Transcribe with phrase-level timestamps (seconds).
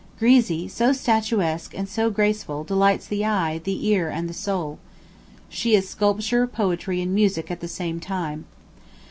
[0.19, 4.79] Grisi, so statuesque and so graceful, delights the eye, the ear, and the soul.
[5.47, 8.45] She is sculpture, poetry, and music at the same time.